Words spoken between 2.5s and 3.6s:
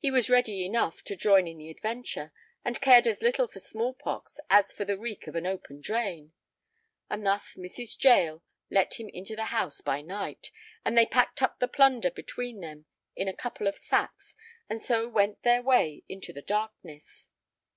and cared as little for